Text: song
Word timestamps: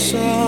song 0.00 0.39